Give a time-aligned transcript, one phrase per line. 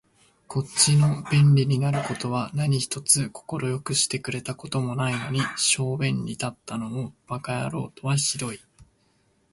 [0.47, 8.59] こっちの便利になる事は何一つ快くしてくれた事もないのに、小便に立ったのを馬鹿野郎とは酷い